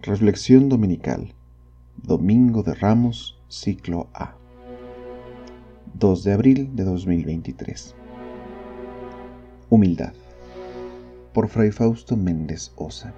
Reflexión 0.00 0.68
Dominical, 0.68 1.32
Domingo 2.02 2.64
de 2.64 2.74
Ramos, 2.74 3.38
ciclo 3.46 4.08
A, 4.14 4.34
2 5.94 6.24
de 6.24 6.32
abril 6.32 6.70
de 6.74 6.82
2023. 6.82 7.94
Humildad, 9.68 10.12
por 11.32 11.48
Fray 11.48 11.70
Fausto 11.70 12.16
Méndez 12.16 12.72
Osa. 12.74 13.14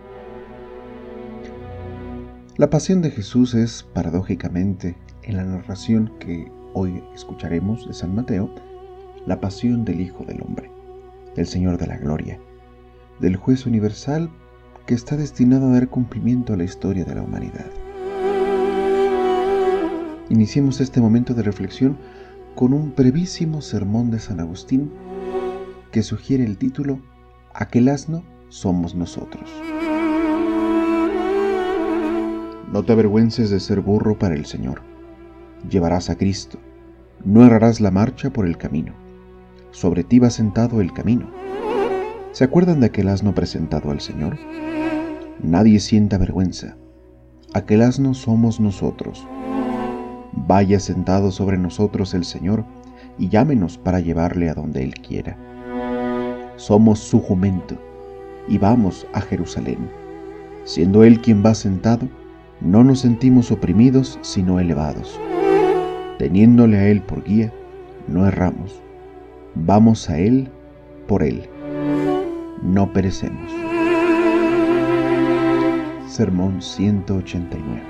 La 2.59 2.68
pasión 2.68 3.00
de 3.00 3.12
Jesús 3.12 3.54
es, 3.54 3.82
paradójicamente, 3.95 4.98
en 5.22 5.38
la 5.38 5.45
narración 5.45 6.12
que 6.18 6.52
hoy 6.75 7.02
escucharemos 7.14 7.88
de 7.88 7.95
San 7.95 8.14
Mateo, 8.14 8.50
la 9.27 9.41
pasión 9.41 9.86
del 9.86 10.02
Hijo 10.02 10.25
del 10.25 10.43
Hombre, 10.43 10.70
del 11.34 11.46
Señor 11.46 11.79
de 11.79 11.86
la 11.86 11.96
Gloria, 11.96 12.38
del 13.20 13.36
Juez 13.36 13.64
Universal 13.64 14.29
que 14.87 14.95
está 14.95 15.16
destinado 15.16 15.69
a 15.69 15.73
dar 15.73 15.89
cumplimiento 15.89 16.53
a 16.53 16.57
la 16.57 16.64
historia 16.64 17.05
de 17.05 17.14
la 17.14 17.23
humanidad. 17.23 17.67
Iniciemos 20.29 20.81
este 20.81 21.00
momento 21.00 21.35
de 21.35 21.43
reflexión 21.43 21.99
con 22.54 22.72
un 22.72 22.94
brevísimo 22.94 23.61
sermón 23.61 24.11
de 24.11 24.18
San 24.18 24.41
Agustín 24.41 24.91
que 25.91 26.03
sugiere 26.03 26.44
el 26.44 26.58
título 26.58 27.00
Aquel 27.53 27.89
asno 27.89 28.25
somos 28.49 28.94
nosotros. 28.94 29.50
No 32.72 32.83
te 32.83 32.92
avergüences 32.92 33.50
de 33.50 33.61
ser 33.61 33.80
burro 33.80 34.19
para 34.19 34.34
el 34.34 34.47
Señor. 34.47 34.83
Llevarás 35.70 36.11
a 36.11 36.16
Cristo. 36.16 36.58
No 37.25 37.47
errarás 37.47 37.80
la 37.80 37.91
marcha 37.91 38.30
por 38.30 38.47
el 38.47 38.58
camino. 38.58 38.92
Sobre 39.70 40.05
ti 40.05 40.19
va 40.19 40.30
sentado 40.30 40.80
el 40.80 40.92
camino. 40.92 41.30
¿Se 42.34 42.42
acuerdan 42.42 42.80
de 42.80 42.86
aquel 42.86 43.08
asno 43.11 43.33
presentado 43.33 43.92
al 43.92 44.00
Señor? 44.00 44.36
Nadie 45.41 45.78
sienta 45.78 46.19
vergüenza. 46.19 46.77
Aquel 47.52 47.83
asno 47.83 48.12
somos 48.12 48.58
nosotros. 48.58 49.24
Vaya 50.32 50.80
sentado 50.80 51.30
sobre 51.30 51.58
nosotros 51.58 52.12
el 52.12 52.24
Señor 52.24 52.64
y 53.20 53.28
llámenos 53.28 53.78
para 53.78 54.00
llevarle 54.00 54.50
a 54.50 54.54
donde 54.54 54.82
Él 54.82 54.94
quiera. 54.94 55.38
Somos 56.56 56.98
su 56.98 57.20
jumento 57.20 57.76
y 58.48 58.58
vamos 58.58 59.06
a 59.12 59.20
Jerusalén. 59.20 59.88
Siendo 60.64 61.04
Él 61.04 61.20
quien 61.20 61.41
va 61.41 61.54
sentado, 61.54 62.08
no 62.60 62.82
nos 62.82 62.98
sentimos 62.98 63.52
oprimidos 63.52 64.19
sino 64.22 64.58
elevados. 64.58 65.20
Teniéndole 66.19 66.78
a 66.78 66.88
Él 66.88 67.00
por 67.00 67.22
guía, 67.22 67.52
no 68.08 68.26
erramos. 68.26 68.82
Vamos 69.54 70.10
a 70.10 70.19
Él 70.19 70.48
por 71.06 71.22
Él. 71.22 71.48
No 72.62 72.92
perecemos. 72.92 73.52
Sermón 76.08 76.62
189. 76.62 77.83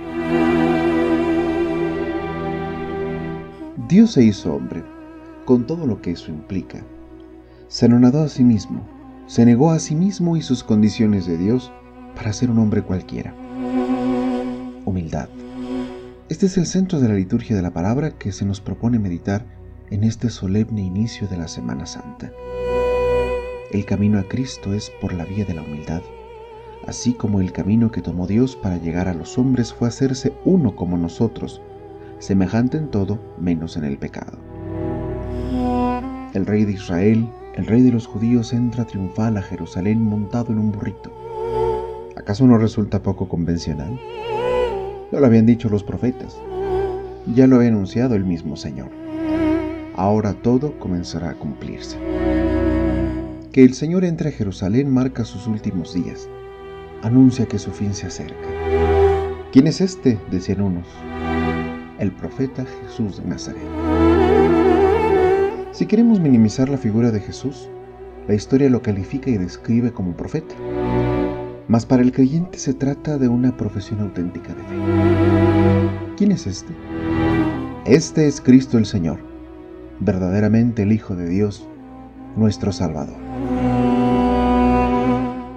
Dios 3.88 4.12
se 4.12 4.24
hizo 4.24 4.54
hombre, 4.54 4.82
con 5.44 5.66
todo 5.66 5.86
lo 5.86 6.00
que 6.00 6.12
eso 6.12 6.30
implica. 6.30 6.82
Se 7.68 7.86
anonadó 7.86 8.22
a 8.22 8.28
sí 8.28 8.42
mismo, 8.42 8.80
se 9.26 9.44
negó 9.44 9.70
a 9.70 9.78
sí 9.78 9.94
mismo 9.94 10.36
y 10.36 10.42
sus 10.42 10.64
condiciones 10.64 11.26
de 11.26 11.36
Dios 11.36 11.70
para 12.16 12.32
ser 12.32 12.50
un 12.50 12.58
hombre 12.58 12.82
cualquiera. 12.82 13.34
Humildad. 14.84 15.28
Este 16.28 16.46
es 16.46 16.56
el 16.56 16.66
centro 16.66 17.00
de 17.00 17.08
la 17.08 17.14
liturgia 17.14 17.54
de 17.54 17.62
la 17.62 17.72
palabra 17.72 18.12
que 18.12 18.32
se 18.32 18.46
nos 18.46 18.60
propone 18.60 18.98
meditar 18.98 19.44
en 19.90 20.04
este 20.04 20.30
solemne 20.30 20.82
inicio 20.82 21.28
de 21.28 21.36
la 21.36 21.48
Semana 21.48 21.84
Santa. 21.84 22.32
El 23.74 23.84
camino 23.84 24.18
a 24.18 24.22
Cristo 24.22 24.72
es 24.72 24.88
por 24.88 25.12
la 25.12 25.26
vía 25.26 25.44
de 25.44 25.52
la 25.52 25.60
humildad 25.60 26.00
así 26.86 27.14
como 27.14 27.40
el 27.40 27.52
camino 27.52 27.90
que 27.90 28.02
tomó 28.02 28.26
Dios 28.26 28.56
para 28.56 28.76
llegar 28.76 29.08
a 29.08 29.14
los 29.14 29.38
hombres 29.38 29.72
fue 29.72 29.88
hacerse 29.88 30.32
uno 30.44 30.76
como 30.76 30.98
nosotros, 30.98 31.60
semejante 32.18 32.76
en 32.76 32.88
todo 32.88 33.18
menos 33.38 33.76
en 33.76 33.84
el 33.84 33.98
pecado. 33.98 34.38
El 36.34 36.46
rey 36.46 36.64
de 36.64 36.72
Israel, 36.72 37.28
el 37.54 37.66
rey 37.66 37.82
de 37.82 37.92
los 37.92 38.06
judíos, 38.06 38.52
entra 38.52 38.84
triunfal 38.84 39.36
a 39.36 39.42
Jerusalén 39.42 40.02
montado 40.02 40.52
en 40.52 40.58
un 40.58 40.72
burrito. 40.72 41.12
¿Acaso 42.16 42.46
no 42.46 42.58
resulta 42.58 43.02
poco 43.02 43.28
convencional? 43.28 43.98
No 45.12 45.20
lo 45.20 45.26
habían 45.26 45.46
dicho 45.46 45.68
los 45.68 45.84
profetas. 45.84 46.36
Ya 47.34 47.46
lo 47.46 47.56
había 47.56 47.68
anunciado 47.68 48.14
el 48.14 48.24
mismo 48.24 48.56
Señor. 48.56 48.90
Ahora 49.94 50.34
todo 50.34 50.78
comenzará 50.78 51.30
a 51.30 51.34
cumplirse. 51.34 51.96
Que 53.54 53.62
el 53.62 53.74
Señor 53.74 54.04
entre 54.04 54.30
a 54.30 54.32
Jerusalén 54.32 54.92
marca 54.92 55.24
sus 55.24 55.46
últimos 55.46 55.94
días 55.94 56.28
anuncia 57.02 57.46
que 57.46 57.60
su 57.60 57.70
fin 57.70 57.94
se 57.94 58.08
acerca. 58.08 58.48
¿Quién 59.52 59.68
es 59.68 59.80
este? 59.80 60.18
decían 60.28 60.60
unos. 60.60 60.88
El 62.00 62.10
profeta 62.10 62.64
Jesús 62.82 63.18
de 63.18 63.28
Nazaret. 63.28 63.62
Si 65.70 65.86
queremos 65.86 66.18
minimizar 66.18 66.68
la 66.68 66.78
figura 66.78 67.12
de 67.12 67.20
Jesús, 67.20 67.70
la 68.26 68.34
historia 68.34 68.68
lo 68.68 68.82
califica 68.82 69.30
y 69.30 69.36
describe 69.36 69.92
como 69.92 70.16
profeta. 70.16 70.56
Mas 71.68 71.86
para 71.86 72.02
el 72.02 72.10
creyente 72.10 72.58
se 72.58 72.74
trata 72.74 73.18
de 73.18 73.28
una 73.28 73.56
profesión 73.56 74.00
auténtica 74.00 74.48
de 74.48 74.62
fe. 74.64 74.76
¿Quién 76.16 76.32
es 76.32 76.48
este? 76.48 76.72
Este 77.84 78.26
es 78.26 78.40
Cristo 78.40 78.78
el 78.78 78.86
Señor, 78.86 79.20
verdaderamente 80.00 80.82
el 80.82 80.90
Hijo 80.90 81.14
de 81.14 81.28
Dios, 81.28 81.68
nuestro 82.34 82.72
Salvador. 82.72 83.23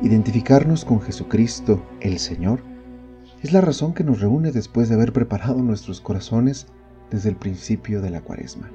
Identificarnos 0.01 0.85
con 0.85 1.01
Jesucristo, 1.01 1.83
el 2.01 2.19
Señor, 2.19 2.61
es 3.43 3.51
la 3.51 3.61
razón 3.61 3.93
que 3.93 4.03
nos 4.03 4.21
reúne 4.21 4.51
después 4.51 4.89
de 4.89 4.95
haber 4.95 5.13
preparado 5.13 5.61
nuestros 5.61 6.01
corazones 6.01 6.67
desde 7.11 7.29
el 7.29 7.35
principio 7.35 8.01
de 8.01 8.09
la 8.09 8.21
cuaresma. 8.21 8.69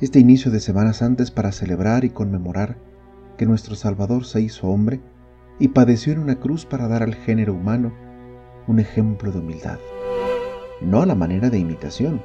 Este 0.00 0.18
inicio 0.18 0.50
de 0.50 0.60
Semana 0.60 0.92
Santa 0.92 1.22
es 1.22 1.30
para 1.30 1.52
celebrar 1.52 2.04
y 2.04 2.10
conmemorar 2.10 2.76
que 3.36 3.46
nuestro 3.46 3.74
Salvador 3.74 4.24
se 4.24 4.40
hizo 4.40 4.68
hombre 4.68 5.00
y 5.58 5.68
padeció 5.68 6.12
en 6.12 6.18
una 6.18 6.38
cruz 6.38 6.66
para 6.66 6.88
dar 6.88 7.02
al 7.02 7.14
género 7.14 7.54
humano 7.54 7.92
un 8.66 8.78
ejemplo 8.78 9.32
de 9.32 9.38
humildad, 9.38 9.78
no 10.80 11.02
a 11.02 11.06
la 11.06 11.14
manera 11.14 11.50
de 11.50 11.58
imitación, 11.58 12.20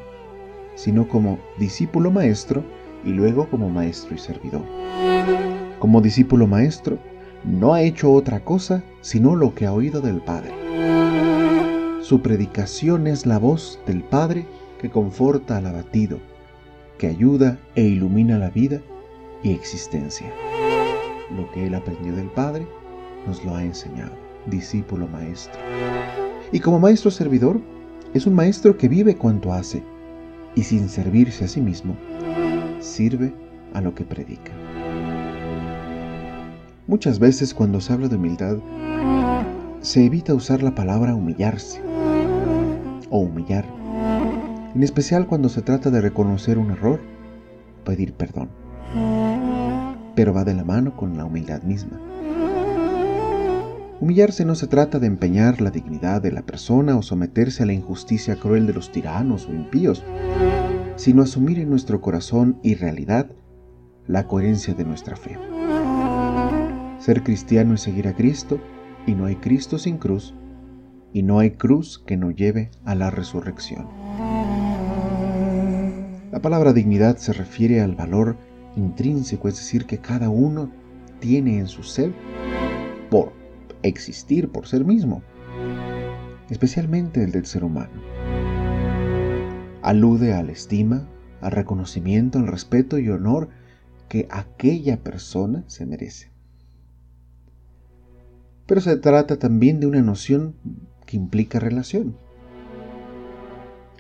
sino 0.76 1.08
como 1.08 1.40
discípulo 1.58 2.12
maestro 2.12 2.64
y 3.04 3.10
luego 3.10 3.50
como 3.50 3.70
maestro 3.70 4.16
y 4.16 4.18
servidor. 4.18 4.64
Como 5.80 6.02
discípulo 6.02 6.48
maestro, 6.48 7.00
no 7.44 7.74
ha 7.74 7.82
hecho 7.82 8.12
otra 8.12 8.42
cosa 8.42 8.84
sino 9.02 9.36
lo 9.36 9.56
que 9.56 9.66
ha 9.66 9.74
oído 9.74 10.02
del 10.02 10.22
Padre. 10.22 10.52
Su 12.02 12.22
predicación 12.22 13.08
es 13.08 13.26
la 13.26 13.40
voz 13.40 13.80
del 13.88 14.04
Padre 14.04 14.46
que 14.80 14.90
conforta 14.90 15.58
al 15.58 15.66
abatido, 15.66 16.20
que 16.98 17.08
ayuda 17.08 17.58
e 17.76 17.84
ilumina 17.84 18.38
la 18.38 18.50
vida 18.50 18.82
y 19.44 19.52
existencia. 19.52 20.32
Lo 21.36 21.50
que 21.52 21.68
él 21.68 21.76
aprendió 21.76 22.16
del 22.16 22.30
Padre 22.30 22.68
nos 23.26 23.44
lo 23.46 23.56
ha 23.56 23.64
enseñado, 23.64 24.12
discípulo 24.48 25.08
maestro. 25.08 25.60
Y 26.52 26.60
como 26.60 26.80
maestro 26.80 27.12
servidor, 27.12 27.62
es 28.14 28.28
un 28.28 28.34
maestro 28.34 28.78
que 28.78 28.90
vive 28.90 29.16
cuanto 29.16 29.54
hace 29.54 29.84
y 30.54 30.64
sin 30.64 30.90
servirse 30.90 31.46
a 31.46 31.48
sí 31.48 31.62
mismo, 31.62 31.96
sirve 32.82 33.34
a 33.74 33.82
lo 33.82 33.96
que 33.96 34.04
predica. 34.04 34.52
Muchas 36.88 37.20
veces 37.20 37.54
cuando 37.54 37.80
se 37.80 37.94
habla 37.94 38.08
de 38.08 38.18
humildad, 38.18 38.58
se 39.82 40.06
evita 40.06 40.34
usar 40.34 40.62
la 40.62 40.76
palabra 40.76 41.16
humillarse 41.16 41.82
o 43.10 43.20
humillar, 43.20 43.66
en 44.76 44.84
especial 44.84 45.26
cuando 45.26 45.50
se 45.50 45.62
trata 45.62 45.90
de 45.90 46.02
reconocer 46.02 46.58
un 46.58 46.72
error, 46.72 47.00
pedir 47.86 48.14
perdón. 48.14 48.50
Pero 50.16 50.34
va 50.34 50.44
de 50.44 50.54
la 50.54 50.64
mano 50.64 50.96
con 50.96 51.18
la 51.18 51.26
humildad 51.26 51.64
misma. 51.64 52.00
Humillarse 54.02 54.46
no 54.46 54.56
se 54.56 54.68
trata 54.68 54.98
de 54.98 55.08
empeñar 55.08 55.62
la 55.62 55.70
dignidad 55.70 56.22
de 56.22 56.32
la 56.32 56.42
persona 56.42 56.98
o 56.98 57.04
someterse 57.04 57.64
a 57.64 57.68
la 57.68 57.74
injusticia 57.74 58.36
cruel 58.36 58.66
de 58.66 58.74
los 58.74 58.92
tiranos 58.92 59.48
o 59.48 59.54
impíos, 59.54 60.04
sino 61.02 61.24
asumir 61.24 61.58
en 61.58 61.68
nuestro 61.68 62.00
corazón 62.00 62.60
y 62.62 62.76
realidad 62.76 63.32
la 64.06 64.28
coherencia 64.28 64.76
de 64.76 64.86
nuestra 64.86 65.16
fe. 65.16 65.36
Ser 67.00 67.24
cristiano 67.24 67.74
es 67.74 67.82
seguir 67.82 68.08
a 68.08 68.16
Cristo, 68.16 68.60
y 69.08 69.16
no 69.16 69.26
hay 69.26 69.38
Cristo 69.38 69.80
sin 69.80 69.98
cruz, 69.98 70.36
y 71.12 71.24
no 71.24 71.40
hay 71.40 71.52
cruz 71.52 71.98
que 72.06 72.18
no 72.18 72.30
lleve 72.30 72.70
a 72.86 72.94
la 72.94 73.10
resurrección. 73.10 73.88
La 76.32 76.40
palabra 76.40 76.72
dignidad 76.72 77.18
se 77.18 77.34
refiere 77.34 77.82
al 77.82 77.96
valor 77.96 78.38
intrínseco, 78.76 79.48
es 79.48 79.56
decir, 79.56 79.88
que 79.88 79.98
cada 79.98 80.30
uno 80.30 80.70
tiene 81.20 81.58
en 81.58 81.68
su 81.68 81.82
ser 81.82 82.14
por 83.10 83.34
existir, 83.82 84.50
por 84.50 84.68
ser 84.68 84.86
mismo, 84.86 85.24
especialmente 86.52 87.24
el 87.24 87.32
del 87.32 87.48
ser 87.48 87.64
humano. 87.64 88.21
Alude 89.82 90.34
a 90.34 90.44
la 90.44 90.52
estima, 90.52 91.08
al 91.42 91.52
reconocimiento, 91.52 92.40
al 92.40 92.48
respeto 92.48 93.00
y 93.00 93.10
honor 93.10 93.50
que 94.10 94.28
aquella 94.30 95.04
persona 95.04 95.64
se 95.68 95.86
merece 95.86 96.32
pero 98.72 98.80
se 98.80 98.96
trata 98.96 99.38
también 99.38 99.82
de 99.82 99.88
una 99.88 100.02
noción 100.02 100.56
que 101.06 101.18
implica 101.18 101.60
relación. 101.60 102.16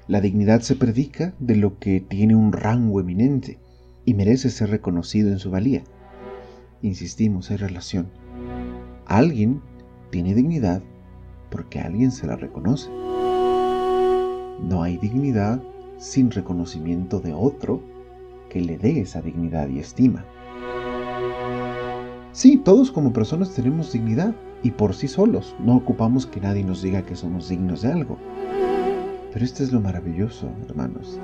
La 0.07 0.21
dignidad 0.21 0.61
se 0.61 0.77
predica 0.77 1.33
de 1.39 1.57
lo 1.57 1.77
que 1.77 1.99
tiene 1.99 2.35
un 2.35 2.53
rango 2.53 3.01
eminente 3.01 3.59
y 4.05 4.13
merece 4.13 4.49
ser 4.49 4.69
reconocido 4.69 5.29
en 5.29 5.39
su 5.39 5.51
valía. 5.51 5.83
Insistimos, 6.81 7.51
hay 7.51 7.57
relación. 7.57 8.07
Alguien 9.05 9.61
tiene 10.09 10.35
dignidad 10.35 10.81
porque 11.49 11.81
alguien 11.81 12.11
se 12.11 12.25
la 12.25 12.37
reconoce. 12.37 12.89
No 14.61 14.83
hay 14.83 14.97
dignidad 14.99 15.61
sin 16.01 16.31
reconocimiento 16.31 17.19
de 17.19 17.31
otro 17.31 17.79
que 18.49 18.59
le 18.59 18.79
dé 18.79 19.01
esa 19.01 19.21
dignidad 19.21 19.69
y 19.69 19.77
estima. 19.77 20.25
Sí, 22.31 22.57
todos 22.57 22.91
como 22.91 23.13
personas 23.13 23.53
tenemos 23.53 23.93
dignidad 23.93 24.35
y 24.63 24.71
por 24.71 24.95
sí 24.95 25.07
solos 25.07 25.55
no 25.59 25.75
ocupamos 25.75 26.25
que 26.25 26.41
nadie 26.41 26.63
nos 26.63 26.81
diga 26.81 27.03
que 27.03 27.15
somos 27.15 27.49
dignos 27.49 27.83
de 27.83 27.91
algo. 27.91 28.17
Pero 29.31 29.45
esto 29.45 29.61
es 29.63 29.71
lo 29.71 29.79
maravilloso, 29.79 30.49
hermanos. 30.67 31.19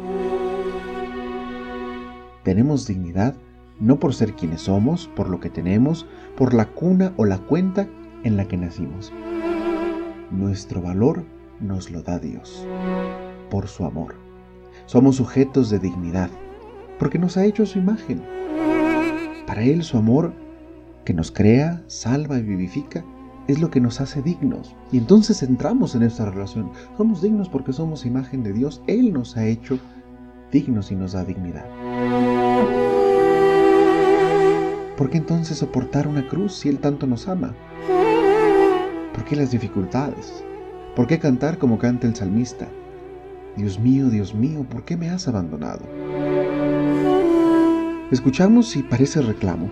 Tenemos 2.44 2.86
dignidad 2.86 3.34
no 3.80 4.00
por 4.00 4.14
ser 4.14 4.34
quienes 4.34 4.62
somos, 4.62 5.08
por 5.16 5.30
lo 5.30 5.40
que 5.40 5.50
tenemos, 5.50 6.06
por 6.38 6.54
la 6.54 6.66
cuna 6.66 7.14
o 7.18 7.26
la 7.26 7.40
cuenta 7.40 7.88
en 8.24 8.38
la 8.38 8.48
que 8.48 8.58
nacimos. 8.58 9.12
Nuestro 10.30 10.84
valor 10.84 11.26
nos 11.60 11.90
lo 11.90 12.04
da 12.04 12.20
Dios, 12.20 12.64
por 13.50 13.68
su 13.68 13.84
amor. 13.86 14.27
Somos 14.88 15.18
sujetos 15.18 15.70
de 15.70 15.80
dignidad, 15.80 16.30
porque 16.98 17.20
nos 17.20 17.36
ha 17.36 17.44
hecho 17.44 17.66
su 17.66 17.78
imagen. 17.78 18.24
Para 19.46 19.62
Él 19.62 19.84
su 19.84 19.98
amor, 19.98 20.32
que 21.04 21.14
nos 21.14 21.30
crea, 21.30 21.84
salva 21.88 22.40
y 22.40 22.44
vivifica, 22.44 23.04
es 23.50 23.60
lo 23.60 23.70
que 23.70 23.82
nos 23.82 24.00
hace 24.00 24.22
dignos. 24.22 24.78
Y 24.94 25.00
entonces 25.00 25.44
entramos 25.44 25.94
en 25.94 26.04
esta 26.04 26.24
relación. 26.24 26.72
Somos 26.96 27.22
dignos 27.22 27.50
porque 27.50 27.74
somos 27.74 28.06
imagen 28.06 28.44
de 28.44 28.54
Dios. 28.54 28.82
Él 28.88 29.12
nos 29.12 29.36
ha 29.36 29.46
hecho 29.46 29.78
dignos 30.54 30.90
y 30.90 30.96
nos 30.96 31.12
da 31.12 31.26
dignidad. 31.26 31.66
¿Por 34.96 35.10
qué 35.10 35.18
entonces 35.18 35.58
soportar 35.58 36.08
una 36.08 36.26
cruz 36.30 36.54
si 36.54 36.70
Él 36.70 36.80
tanto 36.80 37.08
nos 37.08 37.28
ama? 37.28 37.54
¿Por 39.14 39.26
qué 39.26 39.36
las 39.36 39.52
dificultades? 39.52 40.46
¿Por 40.96 41.08
qué 41.08 41.20
cantar 41.20 41.58
como 41.58 41.78
canta 41.78 42.08
el 42.08 42.16
salmista? 42.16 42.70
Dios 43.58 43.80
mío, 43.80 44.12
Dios 44.12 44.36
mío, 44.36 44.64
¿por 44.70 44.86
qué 44.86 44.96
me 44.96 45.10
has 45.10 45.28
abandonado? 45.28 45.82
Escuchamos 48.12 48.76
y 48.76 48.84
parece 48.84 49.20
reclamo, 49.20 49.72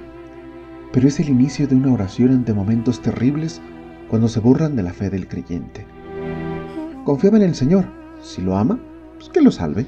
pero 0.91 1.07
es 1.07 1.19
el 1.19 1.29
inicio 1.29 1.67
de 1.67 1.75
una 1.75 1.93
oración 1.93 2.31
ante 2.31 2.51
momentos 2.51 3.03
terribles 3.03 3.61
cuando 4.09 4.27
se 4.27 4.39
burran 4.39 4.75
de 4.75 4.81
la 4.81 4.91
fe 4.91 5.11
del 5.11 5.27
creyente. 5.27 5.85
Confiaba 7.03 7.37
en 7.37 7.43
el 7.43 7.53
Señor, 7.53 7.85
si 8.23 8.41
lo 8.41 8.57
ama, 8.57 8.79
pues 9.17 9.29
que 9.29 9.41
lo 9.41 9.51
salve. 9.51 9.85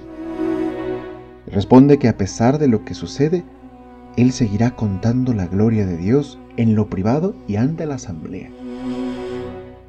Responde 1.48 1.98
que 1.98 2.08
a 2.08 2.18
pesar 2.18 2.60
de 2.60 2.68
lo 2.68 2.86
que 2.86 2.94
sucede, 2.94 3.44
él 4.16 4.32
seguirá 4.32 4.76
contando 4.76 5.34
la 5.34 5.48
gloria 5.48 5.88
de 5.88 5.98
Dios 5.98 6.38
en 6.56 6.76
lo 6.76 6.88
privado 6.88 7.36
y 7.48 7.56
ante 7.56 7.88
la 7.88 7.96
asamblea. 7.96 8.52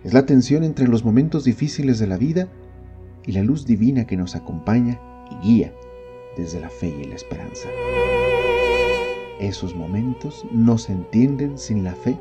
Es 0.03 0.15
la 0.15 0.25
tensión 0.25 0.65
entre 0.65 0.89
los 0.89 1.05
momentos 1.05 1.45
difíciles 1.45 1.99
de 1.99 2.07
la 2.07 2.17
vida 2.17 2.49
y 3.29 3.33
la 3.33 3.43
luz 3.43 3.67
divina 3.67 4.07
que 4.07 4.17
nos 4.17 4.35
acompaña 4.35 4.99
y 5.31 5.47
guía 5.47 5.75
desde 6.39 6.61
la 6.61 6.71
fe 6.71 6.89
y 6.89 7.05
la 7.05 7.15
esperanza. 7.15 7.69
Esos 9.39 9.75
momentos 9.77 10.47
no 10.51 10.79
se 10.79 10.93
entienden 10.93 11.59
sin 11.59 11.85
la 11.85 11.95
fe 11.95 12.17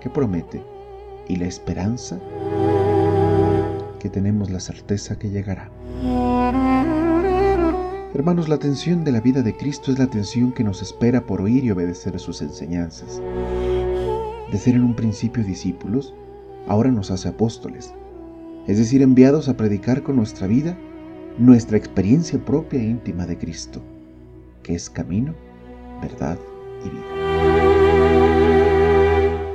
que 0.00 0.08
promete 0.08 0.62
y 1.28 1.36
la 1.36 1.44
esperanza 1.44 2.18
que 3.98 4.08
tenemos 4.08 4.48
la 4.48 4.60
certeza 4.60 5.18
que 5.18 5.28
llegará. 5.28 5.70
Hermanos, 8.14 8.48
la 8.48 8.54
atención 8.54 9.04
de 9.04 9.12
la 9.12 9.20
vida 9.20 9.42
de 9.42 9.54
Cristo 9.54 9.92
es 9.92 9.98
la 9.98 10.06
atención 10.06 10.52
que 10.52 10.64
nos 10.64 10.80
espera 10.80 11.26
por 11.26 11.42
oír 11.42 11.64
y 11.64 11.70
obedecer 11.70 12.18
sus 12.18 12.40
enseñanzas. 12.40 13.20
De 14.50 14.56
ser 14.56 14.74
en 14.74 14.84
un 14.84 14.96
principio 14.96 15.44
discípulos, 15.44 16.14
ahora 16.66 16.90
nos 16.90 17.10
hace 17.10 17.28
apóstoles, 17.28 17.92
es 18.66 18.78
decir, 18.78 19.02
enviados 19.02 19.48
a 19.48 19.56
predicar 19.56 20.02
con 20.02 20.16
nuestra 20.16 20.46
vida 20.46 20.76
nuestra 21.38 21.78
experiencia 21.78 22.38
propia 22.38 22.80
e 22.80 22.84
íntima 22.84 23.26
de 23.26 23.38
Cristo, 23.38 23.80
que 24.62 24.74
es 24.74 24.90
camino, 24.90 25.34
verdad 26.02 26.38
y 26.84 26.88
vida. 26.90 27.04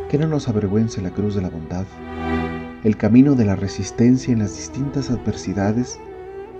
Que 0.10 0.18
no 0.18 0.28
nos 0.28 0.48
avergüence 0.48 1.02
la 1.02 1.12
cruz 1.12 1.36
de 1.36 1.42
la 1.42 1.50
bondad, 1.50 1.86
el 2.84 2.98
camino 2.98 3.36
de 3.36 3.46
la 3.46 3.56
resistencia 3.56 4.34
en 4.34 4.40
las 4.40 4.56
distintas 4.56 5.12
adversidades 5.12 6.00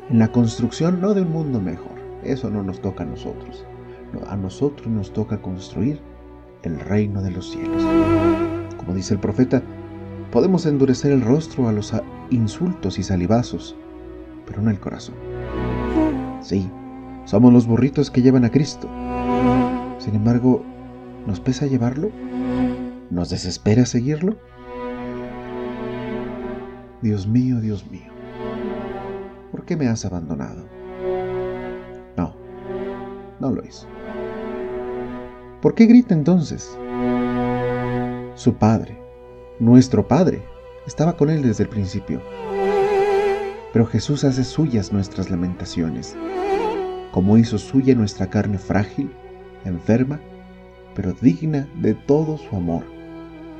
en 0.10 0.20
la 0.20 0.32
construcción 0.32 1.02
no 1.02 1.14
de 1.14 1.22
un 1.22 1.32
mundo 1.32 1.60
mejor. 1.60 1.96
Eso 2.24 2.50
no 2.50 2.62
nos 2.64 2.82
toca 2.82 3.04
a 3.04 3.08
nosotros. 3.08 3.66
a 4.28 4.38
nosotros 4.38 4.88
nos 4.88 5.12
toca 5.12 5.42
construir 5.42 6.00
el 6.64 6.80
reino 6.80 7.22
de 7.22 7.32
los 7.32 7.52
cielos. 7.52 7.84
Como 8.78 8.94
dice 8.94 9.14
el 9.14 9.20
profeta, 9.20 9.62
podemos 10.32 10.66
endurecer 10.66 11.12
el 11.12 11.22
rostro 11.22 11.68
a 11.68 11.74
los 11.74 11.94
insultos 12.30 13.00
y 13.00 13.04
salivazos, 13.04 13.76
pero 14.46 14.62
no 14.62 14.70
el 14.70 14.80
corazón. 14.80 15.16
Sí, 16.42 16.70
somos 17.26 17.52
los 17.54 17.68
burritos 17.68 18.12
que 18.12 18.22
llevan 18.22 18.46
a 18.46 18.52
Cristo. 18.52 18.90
Sin 20.00 20.16
embargo, 20.16 20.64
¿nos 21.26 21.40
pesa 21.40 21.66
llevarlo? 21.66 22.12
¿Nos 23.10 23.30
desespera 23.30 23.86
seguirlo? 23.86 24.38
Dios 27.02 27.28
mío, 27.28 27.60
Dios 27.60 27.90
mío. 27.90 28.16
¿por 29.56 29.64
qué 29.66 29.78
me 29.78 29.88
has 29.88 30.06
abandonado? 30.06 30.64
No, 32.18 32.36
no 33.40 33.52
lo 33.52 33.66
hizo. 33.66 33.88
¿Por 35.60 35.74
qué 35.74 35.88
grita 35.88 36.14
entonces? 36.14 36.78
Su 38.36 38.54
padre, 38.56 39.02
nuestro 39.60 40.08
padre, 40.08 40.44
estaba 40.88 41.18
con 41.18 41.30
él 41.30 41.42
desde 41.42 41.64
el 41.64 41.70
principio. 41.70 42.22
Pero 43.74 43.86
Jesús 43.86 44.24
hace 44.24 44.44
suyas 44.44 44.94
nuestras 44.94 45.30
lamentaciones, 45.30 46.16
como 47.12 47.38
hizo 47.38 47.58
suya 47.58 47.96
nuestra 47.96 48.30
carne 48.30 48.58
frágil, 48.58 49.12
enferma, 49.66 50.20
pero 50.96 51.14
digna 51.14 51.68
de 51.76 51.94
todo 51.94 52.38
su 52.38 52.56
amor, 52.56 52.84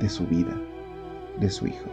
de 0.00 0.08
su 0.08 0.26
vida, 0.26 0.56
de 1.38 1.50
su 1.50 1.66
Hijo. 1.66 1.90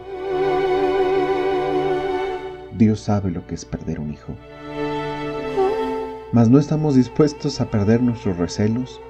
Dios 2.76 3.00
sabe 3.00 3.30
lo 3.30 3.46
que 3.46 3.54
es 3.54 3.64
perder 3.64 4.00
un 4.00 4.12
hijo. 4.12 4.34
Mas 6.32 6.48
no 6.48 6.58
estamos 6.58 6.96
dispuestos 6.96 7.60
a 7.60 7.70
perder 7.70 8.02
nuestros 8.02 8.36
recelos, 8.36 9.00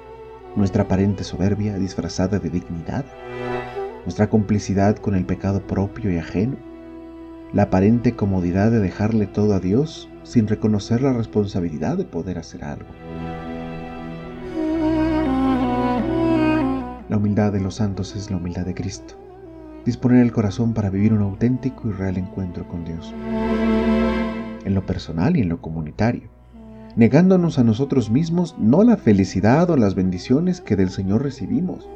nuestra 0.55 0.83
aparente 0.83 1.23
soberbia 1.23 1.77
disfrazada 1.79 2.37
de 2.37 2.49
dignidad, 2.49 3.05
nuestra 4.05 4.29
complicidad 4.29 4.95
con 4.97 5.15
el 5.15 5.25
pecado 5.25 5.61
propio 5.61 6.11
y 6.11 6.17
ajeno, 6.17 6.55
la 7.51 7.63
aparente 7.63 8.15
comodidad 8.15 8.71
de 8.71 8.79
dejarle 8.79 9.27
todo 9.27 9.53
a 9.53 9.59
Dios 9.59 10.09
sin 10.23 10.47
reconocer 10.47 11.01
la 11.01 11.13
responsabilidad 11.13 11.97
de 11.97 12.05
poder 12.05 12.37
hacer 12.37 12.63
algo. 12.63 12.89
La 17.09 17.17
humildad 17.17 17.51
de 17.51 17.59
los 17.59 17.75
santos 17.75 18.15
es 18.15 18.31
la 18.31 18.37
humildad 18.37 18.65
de 18.65 18.73
Cristo 18.73 19.15
disponer 19.85 20.23
el 20.23 20.31
corazón 20.31 20.73
para 20.73 20.89
vivir 20.89 21.13
un 21.13 21.21
auténtico 21.21 21.87
y 21.87 21.91
real 21.91 22.17
encuentro 22.17 22.67
con 22.67 22.83
Dios, 22.83 23.13
en 24.65 24.73
lo 24.73 24.85
personal 24.85 25.37
y 25.37 25.41
en 25.41 25.49
lo 25.49 25.61
comunitario, 25.61 26.29
negándonos 26.95 27.59
a 27.59 27.63
nosotros 27.63 28.09
mismos 28.09 28.55
no 28.57 28.83
la 28.83 28.97
felicidad 28.97 29.69
o 29.69 29.77
las 29.77 29.93
bendiciones 29.93 30.59
que 30.59 30.75
del 30.75 30.89
Señor 30.89 31.21
recibimos, 31.21 31.87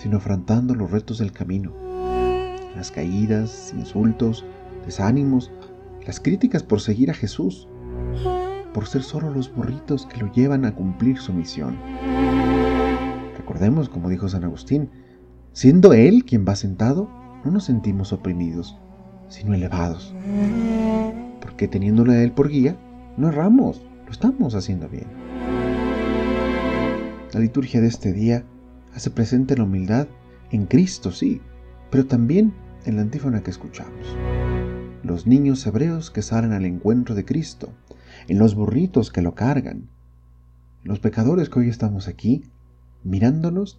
sino 0.00 0.18
afrontando 0.18 0.74
los 0.74 0.90
retos 0.90 1.18
del 1.18 1.32
camino, 1.32 1.72
las 2.76 2.90
caídas, 2.92 3.74
insultos, 3.76 4.44
desánimos, 4.86 5.50
las 6.06 6.20
críticas 6.20 6.62
por 6.62 6.80
seguir 6.80 7.10
a 7.10 7.14
Jesús, 7.14 7.68
por 8.72 8.86
ser 8.86 9.02
solo 9.02 9.30
los 9.30 9.52
burritos 9.52 10.06
que 10.06 10.18
lo 10.18 10.32
llevan 10.32 10.64
a 10.64 10.74
cumplir 10.74 11.18
su 11.18 11.32
misión. 11.32 11.76
Recordemos, 13.36 13.88
como 13.88 14.08
dijo 14.08 14.28
San 14.28 14.44
Agustín, 14.44 14.88
Siendo 15.52 15.92
Él 15.92 16.24
quien 16.24 16.44
va 16.46 16.54
sentado, 16.54 17.08
no 17.44 17.50
nos 17.50 17.64
sentimos 17.64 18.12
oprimidos, 18.12 18.78
sino 19.28 19.54
elevados. 19.54 20.14
Porque 21.40 21.66
teniéndole 21.66 22.12
a 22.12 22.22
Él 22.22 22.30
por 22.30 22.48
guía, 22.48 22.76
no 23.16 23.30
erramos, 23.30 23.82
lo 24.06 24.12
estamos 24.12 24.54
haciendo 24.54 24.88
bien. 24.88 25.06
La 27.32 27.40
liturgia 27.40 27.80
de 27.80 27.88
este 27.88 28.12
día 28.12 28.44
hace 28.98 29.10
presente 29.10 29.56
la 29.56 29.62
humildad 29.62 30.08
en 30.50 30.66
Cristo, 30.66 31.12
sí, 31.12 31.40
pero 31.88 32.06
también 32.06 32.52
en 32.84 32.96
la 32.96 33.02
antífona 33.02 33.44
que 33.44 33.52
escuchamos. 33.52 34.16
Los 35.04 35.24
niños 35.24 35.64
hebreos 35.68 36.10
que 36.10 36.20
salen 36.20 36.52
al 36.52 36.64
encuentro 36.64 37.14
de 37.14 37.24
Cristo, 37.24 37.72
en 38.26 38.40
los 38.40 38.56
burritos 38.56 39.12
que 39.12 39.22
lo 39.22 39.36
cargan, 39.36 39.88
los 40.82 40.98
pecadores 40.98 41.48
que 41.48 41.60
hoy 41.60 41.68
estamos 41.68 42.08
aquí, 42.08 42.42
mirándonos 43.04 43.78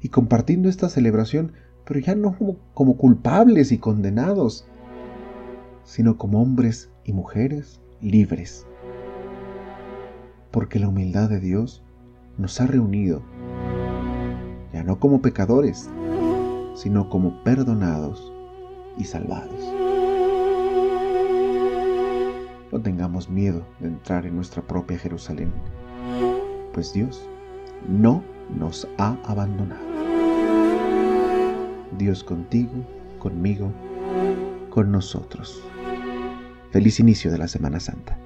y 0.00 0.10
compartiendo 0.10 0.68
esta 0.68 0.88
celebración, 0.88 1.54
pero 1.84 1.98
ya 1.98 2.14
no 2.14 2.36
como, 2.72 2.96
culpables 2.96 3.72
y 3.72 3.78
condenados, 3.78 4.64
sino 5.82 6.16
como 6.16 6.40
hombres 6.40 6.88
y 7.02 7.12
mujeres 7.12 7.80
libres. 8.00 8.64
Porque 10.52 10.78
la 10.78 10.86
humildad 10.86 11.28
de 11.28 11.40
Dios 11.40 11.82
nos 12.38 12.60
ha 12.60 12.68
reunido, 12.68 13.24
ya 14.72 14.82
no 14.82 14.98
como 14.98 15.20
pecadores, 15.20 15.90
sino 16.74 17.08
como 17.08 17.42
perdonados 17.42 18.32
y 18.96 19.04
salvados. 19.04 19.60
No 22.70 22.80
tengamos 22.80 23.28
miedo 23.28 23.66
de 23.80 23.88
entrar 23.88 24.24
en 24.24 24.34
nuestra 24.34 24.62
propia 24.62 24.98
Jerusalén, 24.98 25.52
pues 26.72 26.92
Dios 26.94 27.28
no 27.86 28.22
nos 28.48 28.88
ha 28.98 29.16
abandonado. 29.24 29.84
Dios 31.98 32.24
contigo, 32.24 32.72
conmigo, 33.18 33.70
con 34.70 34.90
nosotros. 34.90 35.62
Feliz 36.70 36.98
inicio 36.98 37.30
de 37.30 37.38
la 37.38 37.48
Semana 37.48 37.78
Santa. 37.78 38.18